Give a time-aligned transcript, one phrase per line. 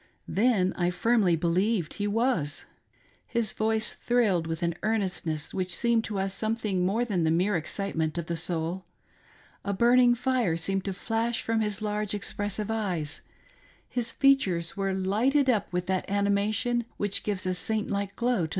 [0.27, 2.65] Then I firmly believed he was.
[3.27, 7.55] His voice thrilled with an earnestness which seemed to us something more than the mere
[7.55, 8.83] excite ment of the soul.
[9.63, 13.21] A burning fire seemed to flash from his large, expressive eyes;
[13.87, 18.49] his features were lighted up with that animation which gives a saint like halo to